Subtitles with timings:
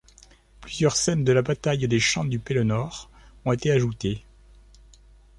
[0.61, 3.11] Plusieurs scènes de la bataille des Champs du Pelennor
[3.45, 4.25] ont été ajoutées.